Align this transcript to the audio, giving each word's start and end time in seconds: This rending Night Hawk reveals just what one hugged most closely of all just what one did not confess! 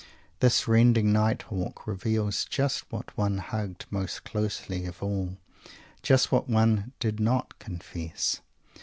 This 0.39 0.67
rending 0.67 1.13
Night 1.13 1.43
Hawk 1.43 1.85
reveals 1.85 2.45
just 2.45 2.91
what 2.91 3.15
one 3.15 3.37
hugged 3.37 3.85
most 3.91 4.23
closely 4.23 4.87
of 4.87 5.03
all 5.03 5.37
just 6.01 6.31
what 6.31 6.49
one 6.49 6.91
did 6.99 7.19
not 7.19 7.59
confess! 7.59 8.41